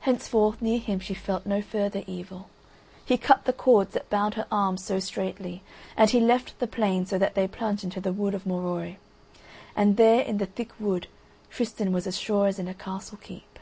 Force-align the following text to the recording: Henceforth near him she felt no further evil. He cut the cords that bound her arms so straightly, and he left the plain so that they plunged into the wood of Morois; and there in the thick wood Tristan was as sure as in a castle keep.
Henceforth 0.00 0.60
near 0.60 0.80
him 0.80 0.98
she 0.98 1.14
felt 1.14 1.46
no 1.46 1.62
further 1.62 2.02
evil. 2.08 2.50
He 3.04 3.16
cut 3.16 3.44
the 3.44 3.52
cords 3.52 3.92
that 3.92 4.10
bound 4.10 4.34
her 4.34 4.48
arms 4.50 4.82
so 4.82 4.98
straightly, 4.98 5.62
and 5.96 6.10
he 6.10 6.18
left 6.18 6.58
the 6.58 6.66
plain 6.66 7.06
so 7.06 7.16
that 7.16 7.36
they 7.36 7.46
plunged 7.46 7.84
into 7.84 8.00
the 8.00 8.12
wood 8.12 8.34
of 8.34 8.44
Morois; 8.44 8.96
and 9.76 9.96
there 9.96 10.22
in 10.22 10.38
the 10.38 10.46
thick 10.46 10.70
wood 10.80 11.06
Tristan 11.48 11.92
was 11.92 12.08
as 12.08 12.18
sure 12.18 12.48
as 12.48 12.58
in 12.58 12.66
a 12.66 12.74
castle 12.74 13.18
keep. 13.18 13.60